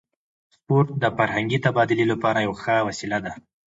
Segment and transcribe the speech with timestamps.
[0.53, 3.33] سپورت د فرهنګي تبادلې لپاره یوه ښه وسیله ده.